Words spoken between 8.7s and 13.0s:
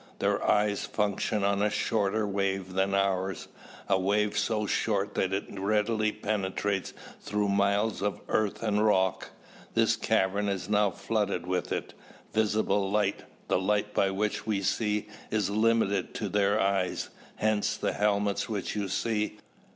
rock. This cavern is now flooded with it. Visible